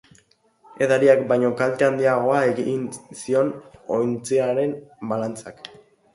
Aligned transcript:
Edariak 0.85 1.19
baino 1.31 1.51
kalte 1.59 1.87
handiagoa 1.87 2.39
egingo 2.53 3.19
zion 3.21 3.53
ontziaren 4.01 4.75
balantzak. 5.15 5.65